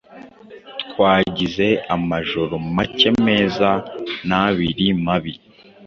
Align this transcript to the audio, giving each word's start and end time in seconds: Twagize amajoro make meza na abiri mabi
Twagize 0.89 1.67
amajoro 1.95 2.55
make 2.75 3.09
meza 3.25 3.69
na 4.27 4.37
abiri 4.47 4.85
mabi 5.05 5.33